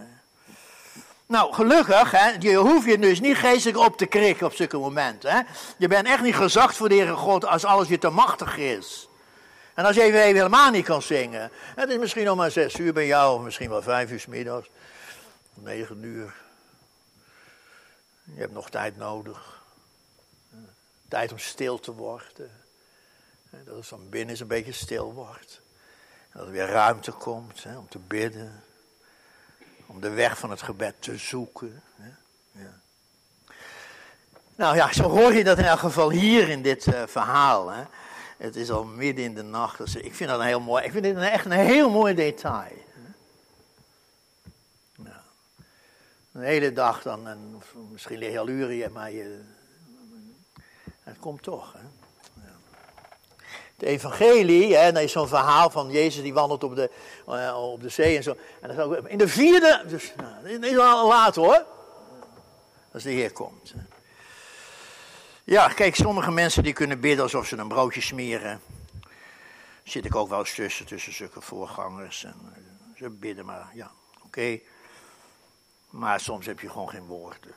[1.30, 5.30] nou, gelukkig, hè, je hoeft je dus niet geestelijk op te krikken op zulke momenten.
[5.30, 5.40] Hè.
[5.76, 9.08] Je bent echt niet gezacht voor de God als alles je te machtig is.
[9.74, 11.50] En als je even, helemaal niet kan zingen.
[11.52, 14.26] Het is misschien nog maar zes uur bij jou, of misschien wel vijf uur s
[14.26, 14.70] middags.
[15.54, 16.34] Negen uur.
[18.22, 19.62] Je hebt nog tijd nodig.
[21.08, 22.50] Tijd om stil te worden.
[23.50, 25.60] Dat het van binnen eens een beetje stil wordt.
[26.32, 28.62] Dat er weer ruimte komt hè, om te bidden
[29.90, 31.82] om de weg van het gebed te zoeken.
[32.52, 32.80] Ja.
[34.54, 37.70] Nou ja, zo hoor je dat in elk geval hier in dit uh, verhaal.
[37.70, 37.82] Hè.
[38.36, 39.78] Het is al midden in de nacht.
[39.78, 40.84] Dus ik vind dat een heel mooi.
[40.84, 42.78] Ik vind dit een, echt een heel mooi detail.
[46.32, 49.40] Een hele dag dan, en misschien lig je al uren, maar je,
[51.02, 51.72] het komt toch.
[51.72, 51.99] Hè
[53.80, 56.90] de evangelie, hè, dat is zo'n verhaal van Jezus die wandelt op de,
[57.28, 58.36] uh, op de zee en zo.
[58.60, 61.64] En is ook in de vierde, dus nou, is al laat hoor,
[62.92, 63.74] als de Heer komt.
[65.44, 68.60] Ja, kijk, sommige mensen die kunnen bidden alsof ze een broodje smeren.
[69.82, 72.24] Zit ik ook wel eens tussen, tussen zulke voorgangers.
[72.24, 73.90] En, uh, ze bidden maar, ja,
[74.24, 74.60] oké.
[75.90, 77.54] Maar soms heb je gewoon geen woorden.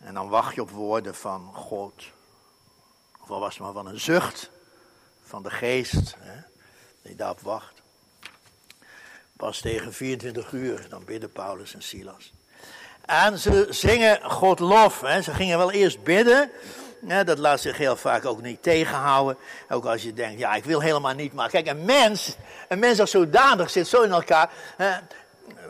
[0.00, 2.04] En dan wacht je op woorden van God
[3.22, 4.50] of al was het maar van een zucht
[5.22, 6.40] van de geest, hè,
[7.02, 7.82] die daarop wacht.
[9.36, 12.32] Pas tegen 24 uur, dan bidden Paulus en Silas.
[13.06, 15.00] En ze zingen God lof.
[15.00, 15.22] Hè.
[15.22, 16.50] Ze gingen wel eerst bidden.
[17.24, 19.36] dat laat zich heel vaak ook niet tegenhouden.
[19.68, 21.32] Ook als je denkt, ja, ik wil helemaal niet.
[21.32, 22.36] Maar kijk, een mens,
[22.68, 24.50] een mens als zodanig zit zo in elkaar.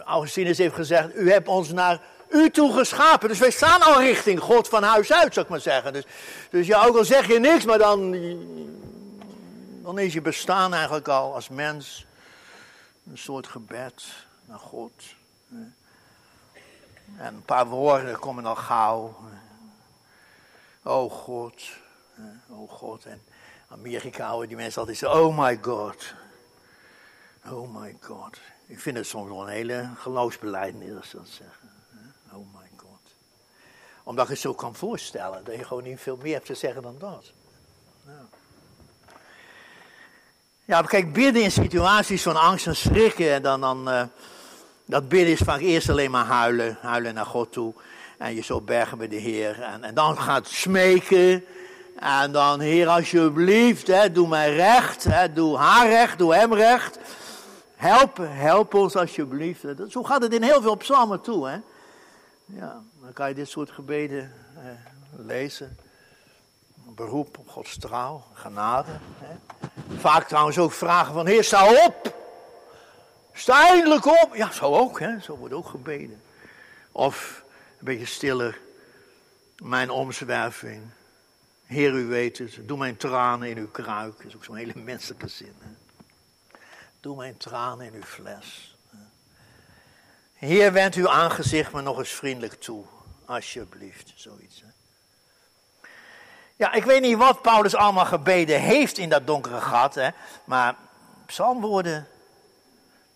[0.04, 2.00] Augustinus heeft gezegd, u hebt ons naar
[2.32, 3.28] u toe geschapen.
[3.28, 5.92] Dus wij staan al richting God van huis uit, zou ik maar zeggen.
[5.92, 6.04] Dus,
[6.50, 8.10] dus ja, ook al zeg je niks, maar dan,
[9.82, 12.06] dan is je bestaan eigenlijk al als mens
[13.10, 14.04] een soort gebed
[14.44, 14.92] naar God.
[17.16, 19.16] En een paar woorden komen al gauw.
[20.82, 21.62] Oh God,
[22.48, 23.04] oh God.
[23.04, 23.22] En
[23.68, 26.14] Amerika houden die mensen altijd zo, oh my God.
[27.46, 28.38] Oh my God.
[28.66, 31.61] Ik vind het soms wel een hele geloofsbeleid, als dat zeggen.
[34.02, 36.82] Omdat ik het zo kan voorstellen, dat je gewoon niet veel meer hebt te zeggen
[36.82, 37.32] dan dat.
[40.64, 44.02] Ja, kijk, bidden in situaties van angst en schrikken, dan, dan, uh,
[44.84, 47.74] dat bidden is vaak eerst alleen maar huilen, huilen naar God toe.
[48.18, 49.62] En je zo bergen bij de Heer.
[49.62, 51.44] En, en dan gaat smeken.
[51.96, 55.04] En dan, Heer, alsjeblieft, hè, doe mij recht.
[55.04, 56.98] Hè, doe haar recht, doe hem recht.
[57.76, 59.64] Help, help ons alsjeblieft.
[59.88, 61.48] Zo gaat het in heel veel psalmen toe.
[61.48, 61.56] Hè.
[62.44, 64.62] Ja, dan kan je dit soort gebeden eh,
[65.26, 65.76] lezen.
[66.74, 68.90] Beroep op Gods trouw, genade.
[69.18, 69.36] Hè.
[69.98, 72.16] Vaak trouwens ook vragen van, Heer, sta op.
[73.32, 74.34] Sta eindelijk op.
[74.34, 75.20] Ja, zo ook, hè.
[75.20, 76.22] Zo wordt ook gebeden.
[76.92, 77.44] Of
[77.78, 78.58] een beetje stiller.
[79.56, 80.82] Mijn omzwerving.
[81.66, 82.58] Heer, u weet het.
[82.60, 84.16] Doe mijn tranen in uw kruik.
[84.16, 85.54] Dat is ook zo'n hele menselijke zin.
[85.58, 85.70] Hè?
[87.00, 88.76] Doe mijn tranen in uw fles.
[90.34, 92.84] Heer, wend uw aangezicht me nog eens vriendelijk toe.
[93.32, 94.60] Alsjeblieft, zoiets.
[94.60, 94.68] Hè?
[96.56, 99.94] Ja, ik weet niet wat Paulus allemaal gebeden heeft in dat donkere gat.
[99.94, 100.08] Hè?
[100.44, 100.76] Maar
[101.26, 102.08] psalmwoorden,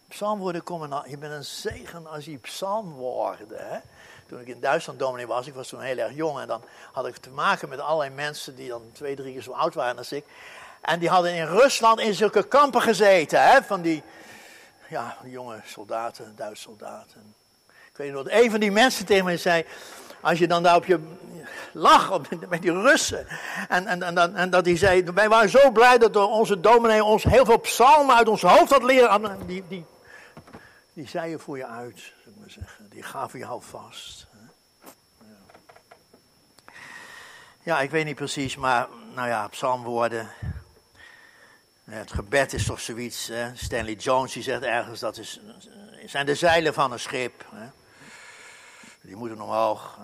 [0.09, 1.03] psalmwoorden komen...
[1.07, 3.69] Je bent een zegen als je psalmwoorden...
[3.69, 3.79] Hè?
[4.27, 7.07] toen ik in Duitsland dominee was, ik was toen heel erg jong en dan had
[7.07, 10.13] ik te maken met allerlei mensen die dan twee, drie keer zo oud waren als
[10.13, 10.25] ik.
[10.81, 14.03] En die hadden in Rusland in zulke kampen gezeten, hè, van die,
[14.89, 17.35] ja, jonge soldaten, Duitse soldaten.
[17.67, 19.67] Ik weet nog dat een van die mensen tegen mij zei,
[20.27, 21.01] als je dan daar op je
[21.73, 23.27] lag met die Russen.
[23.69, 27.25] En, en, en, en dat hij zei, wij waren zo blij dat onze dominee ons
[27.25, 29.47] heel veel psalmen uit ons hoofd had leren.
[29.47, 29.85] Die, die,
[30.93, 32.89] die zei je voor je uit, zou ik maar zeggen.
[32.91, 34.27] Die gaven jou vast.
[37.63, 40.29] Ja, ik weet niet precies, maar nou ja, psalmwoorden.
[41.85, 43.29] Het gebed is toch zoiets.
[43.29, 43.57] Hè?
[43.57, 45.41] Stanley Jones die zegt ergens dat is,
[46.07, 47.45] zijn de zeilen van een schip.
[47.55, 47.67] Hè?
[49.07, 49.99] Die moeten omhoog.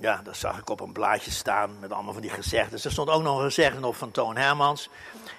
[0.00, 2.82] Ja, dat zag ik op een blaadje staan met allemaal van die gezegden.
[2.82, 4.88] Er stond ook nog een gezegde op van Toon Hermans.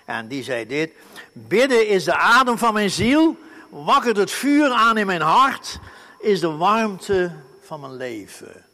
[0.05, 0.91] En die zei dit.
[1.33, 3.37] Bidden is de adem van mijn ziel
[3.69, 5.79] wakkert het vuur aan in mijn hart,
[6.19, 8.65] is de warmte van mijn leven.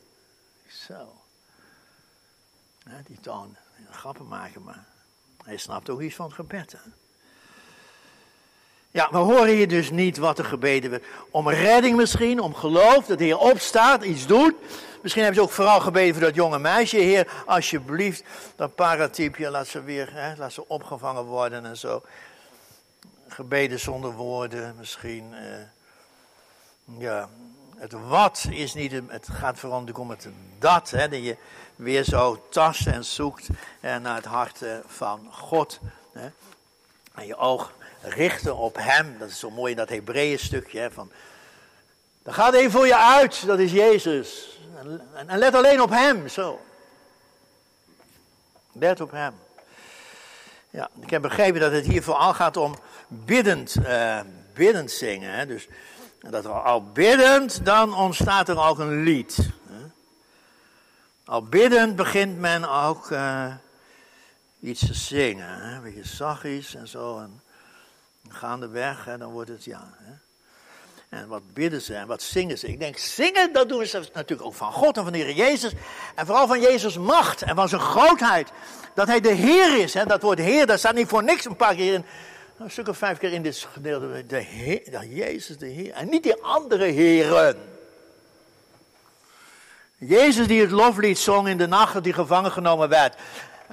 [0.67, 1.13] Zo.
[3.05, 3.55] Die toon,
[3.91, 4.85] grappen maken, maar
[5.43, 6.71] hij snapt ook iets van het gebed.
[6.71, 7.02] Hè?
[8.93, 11.03] Ja, we horen hier dus niet wat er gebeden werd.
[11.31, 14.53] Om redding misschien, om geloof, dat de Heer opstaat, iets doet.
[15.01, 16.97] Misschien hebben ze ook vooral gebeden voor dat jonge meisje.
[16.97, 18.23] Heer, alsjeblieft,
[18.55, 22.01] dat paratypje, laat ze weer, hè, laat ze opgevangen worden en zo
[23.27, 25.33] gebeden zonder woorden misschien.
[25.33, 27.29] Uh, ja,
[27.75, 30.27] het wat is niet, het gaat vooral om het
[30.59, 31.37] dat, hè, dat je
[31.75, 33.47] weer zo tast en zoekt
[33.81, 35.79] naar het hart uh, van God.
[36.11, 36.27] Hè.
[37.13, 40.91] En je oog richten op Hem, dat is zo mooi in dat Hebreeën stukje, hè,
[40.91, 41.11] van,
[42.23, 44.59] dan gaat even voor je uit, dat is Jezus.
[44.77, 46.61] En, en, let alleen op Hem, zo.
[48.71, 49.33] Let op Hem.
[50.69, 52.75] Ja, ik heb begrepen dat het hier vooral gaat om
[53.07, 54.19] biddend, uh,
[54.53, 55.33] biddend zingen.
[55.33, 55.45] Hè?
[55.45, 55.67] Dus
[56.19, 59.35] dat al biddend, dan ontstaat er ook een lied.
[59.67, 59.85] Hè?
[61.25, 63.53] Al biddend begint men ook uh,
[64.59, 65.61] iets te zingen.
[65.61, 65.75] Hè?
[65.75, 67.19] Een beetje zachtjes en zo.
[67.19, 67.41] En
[68.33, 69.93] gaandeweg, en dan wordt het ja.
[69.97, 70.13] Hè?
[71.17, 72.67] En wat bidden ze en wat zingen ze?
[72.67, 75.71] Ik denk, zingen, dat doen ze natuurlijk ook van God en van de Heer Jezus.
[76.15, 78.51] En vooral van Jezus' macht en van zijn grootheid.
[78.93, 79.93] Dat hij de Heer is.
[79.93, 80.05] Hè?
[80.05, 82.05] Dat woord Heer, dat staat niet voor niks een paar keer in.
[82.57, 84.25] Een stuk of vijf keer in dit gedeelte.
[84.27, 85.93] De Heer, dat Jezus de Heer.
[85.93, 87.57] En niet die andere Heren.
[89.97, 93.15] Jezus die het loflied zong in de nacht hij gevangen genomen werd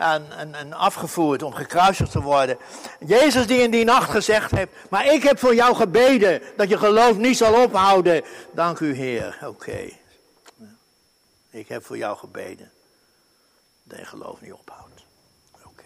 [0.00, 2.58] en, en, en afgevoerd om gekruisigd te worden.
[3.06, 6.78] Jezus die in die nacht gezegd heeft, maar ik heb voor jou gebeden dat je
[6.78, 8.24] geloof niet zal ophouden.
[8.52, 9.90] Dank u Heer, oké.
[11.50, 12.70] Ik heb voor jou gebeden
[13.82, 15.04] dat je geloof niet ophoudt.
[15.62, 15.84] Oké.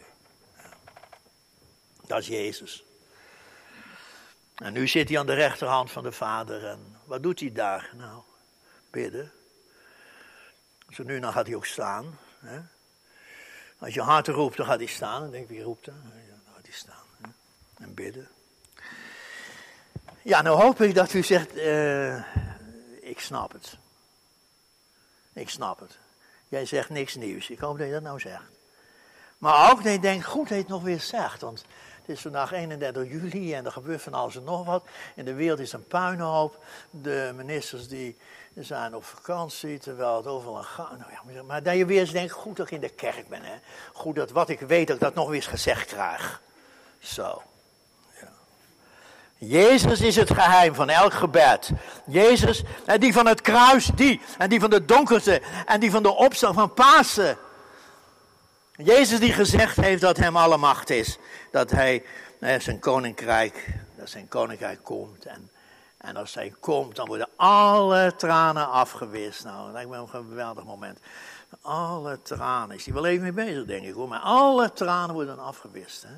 [2.06, 2.84] Dat is Jezus.
[4.54, 7.90] En nu zit hij aan de rechterhand van de Vader en wat doet hij daar?
[7.96, 8.22] Nou,
[8.90, 9.32] bidden.
[10.90, 12.60] Zo nu dan gaat hij ook staan Hè?
[13.84, 15.20] Als je hard roept, dan gaat hij staan.
[15.20, 15.94] Dan denk wie roept dan?
[16.02, 17.34] Dan gaat hij staan.
[17.78, 18.28] En bidden.
[20.22, 22.16] Ja, nou hoop ik dat u zegt, uh,
[23.00, 23.76] ik snap het.
[25.32, 25.98] Ik snap het.
[26.48, 27.50] Jij zegt niks nieuws.
[27.50, 28.50] Ik hoop dat je dat nou zegt.
[29.38, 31.40] Maar ook dat je denkt, goed dat je het nog weer zegt.
[31.40, 31.64] Want
[32.00, 34.84] het is vandaag 31 juli en er gebeurt van alles en nog wat.
[35.14, 36.64] In de wereld is een puinhoop.
[36.90, 38.16] De ministers die
[38.62, 40.98] zijn op vakantie, terwijl het overal gaat.
[40.98, 43.42] Nou ja, maar dat je weer eens denkt, goed dat ik in de kerk ben.
[43.42, 43.54] Hè?
[43.92, 46.42] Goed dat wat ik weet, dat ik dat nog eens gezegd krijg.
[46.98, 47.42] Zo.
[48.20, 48.28] Ja.
[49.36, 51.70] Jezus is het geheim van elk gebed.
[52.06, 54.20] Jezus, en die van het kruis, die.
[54.38, 55.42] En die van de donkerte.
[55.66, 57.38] En die van de opstand van Pasen.
[58.76, 61.18] Jezus die gezegd heeft dat hem alle macht is.
[61.50, 62.04] Dat hij
[62.58, 65.24] zijn koninkrijk, dat zijn koninkrijk komt.
[65.24, 65.50] En,
[66.04, 69.44] en als hij komt, dan worden alle tranen afgewist.
[69.44, 70.98] Nou, dat lijkt me een geweldig moment.
[71.60, 72.76] Alle tranen.
[72.76, 74.08] Is hij wel even mee bezig, denk ik hoor.
[74.08, 76.02] Maar alle tranen worden afgewist.
[76.02, 76.14] Hè?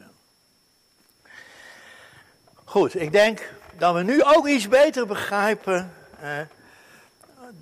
[0.00, 0.08] Ja.
[2.64, 5.94] Goed, ik denk dat we nu ook iets beter begrijpen.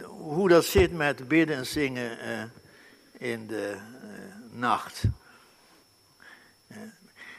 [0.07, 2.21] hoe dat zit met bidden en zingen.
[2.21, 2.43] Eh,
[3.19, 4.11] in de uh,
[4.51, 5.03] nacht.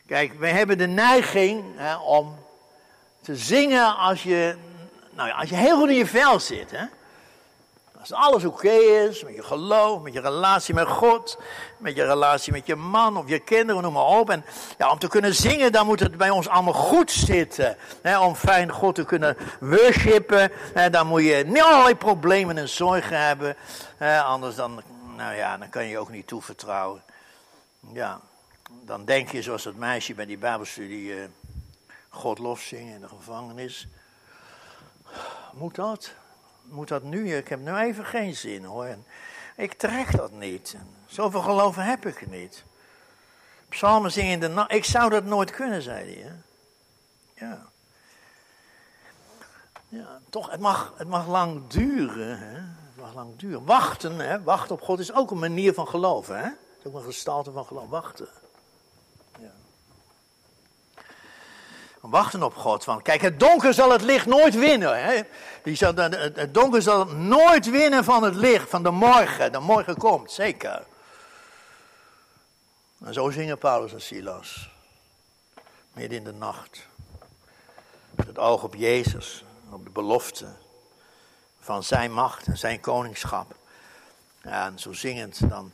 [0.06, 1.64] Kijk, wij hebben de neiging
[2.06, 2.36] om
[3.22, 4.56] te zingen als je,
[5.10, 6.72] nou ja, als je heel goed in je vel zit.
[6.72, 6.86] Hè?
[8.00, 11.38] Als alles oké is, met je geloof, met je relatie met God,
[11.78, 14.30] met je relatie met je man of je kinderen, noem maar op.
[14.30, 14.46] En
[14.78, 17.78] ja, om te kunnen zingen, dan moet het bij ons allemaal goed zitten.
[18.02, 22.70] Hè, om fijn God te kunnen worshipen, hè, dan moet je niet allerlei problemen en
[22.70, 23.56] zorgen hebben.
[24.26, 24.82] Anders dan
[25.20, 27.02] nou ja, dan kan je ook niet toevertrouwen.
[27.94, 28.20] Ja,
[28.68, 31.24] dan denk je zoals dat meisje bij die Bijbelstudie uh,
[32.10, 33.88] God lof zingen in de gevangenis.
[35.54, 36.14] Moet dat?
[36.64, 37.36] Moet dat nu?
[37.36, 38.98] Ik heb nu even geen zin hoor.
[39.56, 40.78] Ik trek dat niet.
[41.06, 42.64] Zoveel geloven heb ik niet.
[43.70, 44.72] Psalmen zingen in de nacht.
[44.72, 46.32] Ik zou dat nooit kunnen, zei hij.
[46.32, 46.36] Hè?
[47.46, 47.68] Ja.
[49.88, 52.40] Ja, toch, het mag, het mag lang duren.
[52.40, 52.62] Hè?
[53.00, 53.66] mag lang duren.
[53.66, 56.38] Wachten, hè, wachten op God is ook een manier van geloven.
[56.38, 56.44] Hè?
[56.44, 57.90] Het is ook een gestalte van geloof.
[57.90, 58.28] Wachten.
[62.00, 62.86] Wachten op God.
[62.86, 65.04] Want kijk, het donker zal het licht nooit winnen.
[65.04, 65.22] Hè?
[65.64, 69.52] Die zal, het donker zal nooit winnen van het licht, van de morgen.
[69.52, 70.86] De morgen komt, zeker.
[73.04, 74.70] En zo zingen Paulus en Silas.
[75.94, 76.88] Midden in de nacht.
[78.12, 80.48] Met het oog op Jezus, op de belofte
[81.60, 83.56] van zijn macht en zijn koningschap.
[84.42, 85.72] en zo zingend, dan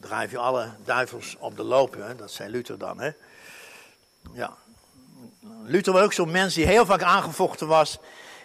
[0.00, 1.94] drijf je alle duivels op de loop.
[1.94, 2.16] Hè?
[2.16, 3.00] Dat zei Luther dan.
[3.00, 3.10] Hè?
[4.32, 4.56] Ja.
[5.70, 7.98] Luther was ook zo'n mens die heel vaak aangevochten was.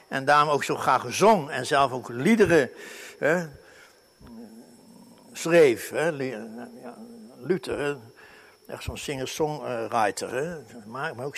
[0.07, 1.49] En daarom ook zo graag zong.
[1.49, 2.69] En zelf ook liederen
[3.19, 3.47] hè,
[5.33, 5.89] schreef.
[5.89, 6.11] Hè?
[7.37, 7.97] Luther,
[8.67, 10.57] echt zo'n singer-songwriter.
[10.85, 11.37] Maar, maar ook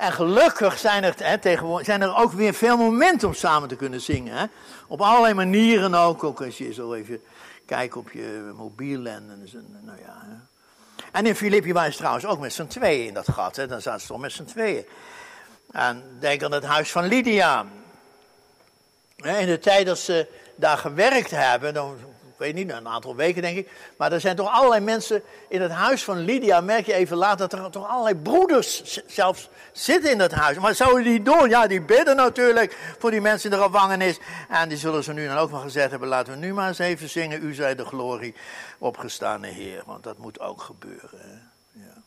[0.00, 3.76] en gelukkig zijn er, hè, tegenwoordig, zijn er ook weer veel momenten om samen te
[3.76, 4.36] kunnen zingen.
[4.36, 4.44] Hè?
[4.86, 6.24] Op allerlei manieren ook.
[6.24, 7.20] Ook als je zo even
[7.66, 10.48] kijkt op je mobiel en, en nou ja.
[11.12, 13.56] En in Filippi waren ze trouwens ook met z'n tweeën in dat gat.
[13.56, 13.66] Hè?
[13.66, 14.86] Dan zaten ze toch met z'n tweeën.
[15.70, 17.66] En denk aan het huis van Lydia.
[19.16, 21.98] In de tijd dat ze daar gewerkt hebben, dan
[22.40, 23.68] weet niet, een aantal weken denk ik.
[23.96, 26.60] Maar er zijn toch allerlei mensen in het huis van Lydia.
[26.60, 30.58] Merk je even later dat er toch allerlei broeders zelfs zitten in dat huis.
[30.58, 31.48] Maar zouden die doen?
[31.48, 34.18] Ja, die bidden natuurlijk voor die mensen in de gevangenis.
[34.48, 36.08] En die zullen ze nu dan ook wel gezegd hebben.
[36.08, 37.42] Laten we nu maar eens even zingen.
[37.42, 38.34] U zij de glorie
[38.78, 39.82] opgestane Heer.
[39.86, 41.50] Want dat moet ook gebeuren.
[41.72, 42.02] Ja.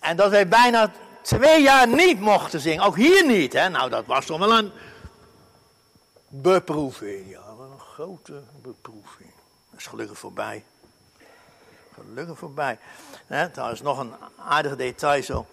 [0.00, 0.92] En dat wij bijna
[1.22, 2.84] twee jaar niet mochten zingen.
[2.84, 3.52] Ook hier niet.
[3.52, 3.68] Hè?
[3.68, 4.72] Nou, dat was toch wel een
[6.36, 9.30] Beproeving, ja, een grote beproeving.
[9.70, 10.64] Dat is gelukkig voorbij.
[11.94, 12.78] Gelukkig voorbij.
[13.26, 15.46] He, is nog een aardig detail zo.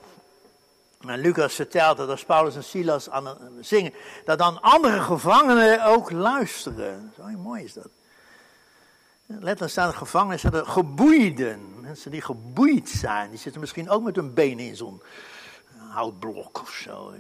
[1.02, 3.94] Maar Lucas vertelt dat als Paulus en Silas aan het zingen,
[4.26, 7.14] dat dan andere gevangenen ook luisteren.
[7.16, 7.90] Zo mooi is dat.
[9.26, 11.80] Letterlijk staat er gevangenen, staat er geboeiden.
[11.82, 15.02] Mensen die geboeid zijn, die zitten misschien ook met hun benen in zo'n
[15.90, 17.14] houtblok of zo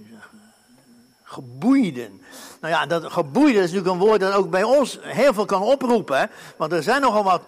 [1.31, 2.21] geboeiden.
[2.61, 5.61] Nou ja, dat geboeiden is natuurlijk een woord dat ook bij ons heel veel kan
[5.61, 6.29] oproepen.
[6.57, 7.41] Want er zijn nogal wat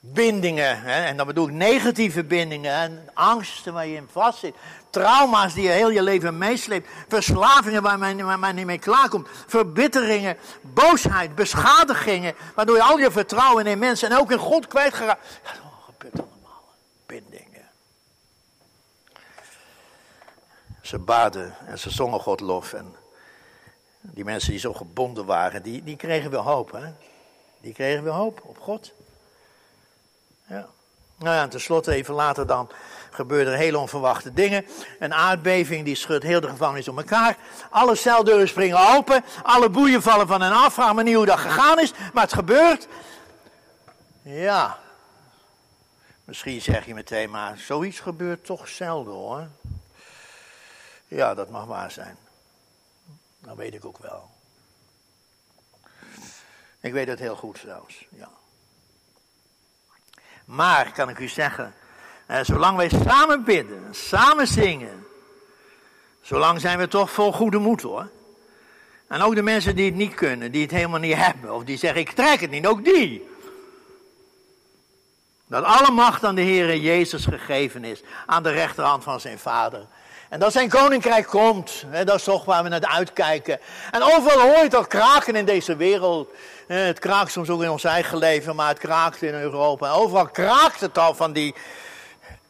[0.00, 0.82] bindingen.
[0.82, 1.04] Hè?
[1.04, 2.72] En dan bedoel ik negatieve bindingen.
[2.72, 4.54] En angsten waar je in vast zit.
[4.90, 6.88] Trauma's die je heel je leven meesleept.
[7.08, 9.28] Verslavingen waar men, waar niet mee klaarkomt.
[9.46, 12.34] Verbitteringen, boosheid, beschadigingen.
[12.54, 15.26] Waardoor je al je vertrouwen in mensen en ook in God kwijtgeraakt
[16.02, 16.64] gebeurt allemaal.
[17.06, 17.68] Bindingen.
[20.92, 22.72] Ze baden en ze zongen God lof.
[22.72, 22.94] En
[24.00, 26.72] Die mensen die zo gebonden waren, die, die kregen weer hoop.
[26.72, 26.92] Hè?
[27.60, 28.92] Die kregen weer hoop op God.
[30.46, 30.66] Ja.
[31.18, 32.70] Nou ja, en tenslotte even later dan
[33.10, 34.66] gebeurden er hele onverwachte dingen.
[34.98, 37.36] Een aardbeving die schudt heel de gevangenis om elkaar.
[37.70, 39.24] Alle celdeuren springen open.
[39.42, 40.74] Alle boeien vallen van hen af.
[40.74, 42.88] Vraag me niet hoe dat gegaan is, maar het gebeurt.
[44.22, 44.78] Ja.
[46.24, 49.48] Misschien zeg je meteen, maar zoiets gebeurt toch zelden hoor.
[51.14, 52.16] Ja, dat mag waar zijn.
[53.38, 54.30] Dat weet ik ook wel.
[56.80, 58.28] Ik weet het heel goed zelfs, ja.
[60.44, 61.74] Maar, kan ik u zeggen,
[62.26, 65.06] eh, zolang wij samen bidden, samen zingen,
[66.20, 68.08] zolang zijn we toch vol goede moed hoor.
[69.06, 71.76] En ook de mensen die het niet kunnen, die het helemaal niet hebben, of die
[71.76, 73.28] zeggen ik trek het niet, ook die.
[75.46, 79.86] Dat alle macht aan de Heer Jezus gegeven is, aan de rechterhand van zijn Vader.
[80.32, 83.60] En dat zijn koninkrijk komt, hè, dat is toch waar we naar uitkijken.
[83.90, 86.28] En overal hoor je kraken in deze wereld.
[86.66, 89.90] Het kraakt soms ook in ons eigen leven, maar het kraakt in Europa.
[89.90, 91.54] Overal kraakt het al van die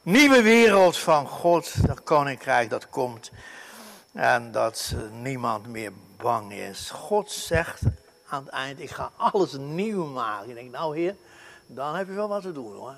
[0.02, 3.30] nieuwe wereld van God, dat koninkrijk dat komt.
[4.12, 6.90] En dat niemand meer bang is.
[6.90, 7.80] God zegt
[8.28, 10.48] aan het eind, ik ga alles nieuw maken.
[10.48, 11.16] Ik denk, nou heer,
[11.66, 12.94] dan heb je wel wat te doen hoor.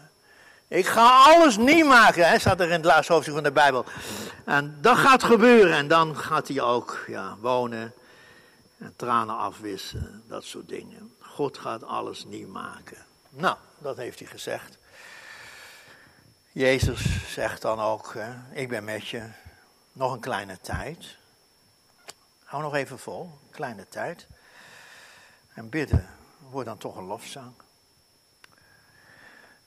[0.69, 3.85] Ik ga alles nieuw maken, hè, staat er in het laatste hoofdstuk van de Bijbel.
[4.45, 7.95] En dat gaat gebeuren en dan gaat hij ook ja, wonen
[8.79, 11.17] en tranen afwissen, dat soort dingen.
[11.21, 13.07] God gaat alles nieuw maken.
[13.31, 14.79] Nou, dat heeft hij gezegd.
[16.53, 18.15] Jezus zegt dan ook,
[18.53, 19.23] ik ben met je
[19.93, 21.17] nog een kleine tijd.
[22.45, 24.27] Hou nog even vol, kleine tijd.
[25.55, 26.09] En bidden
[26.51, 27.53] wordt dan toch een lofzang.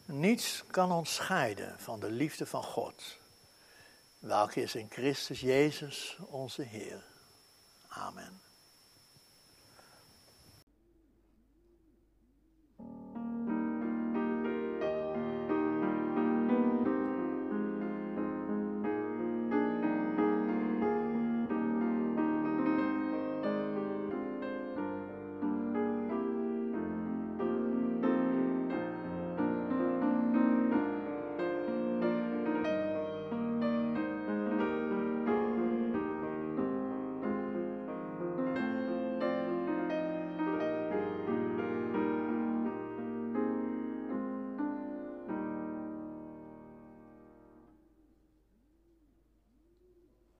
[0.07, 3.17] Niets kan ons scheiden van de liefde van God,
[4.19, 7.03] welke is in Christus Jezus onze Heer.
[7.87, 8.46] Amen.